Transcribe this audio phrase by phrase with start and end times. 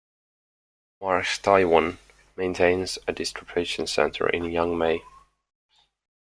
[0.99, 1.99] Maersk Taiwan
[2.35, 5.03] maintains a distribution center in Yangmei.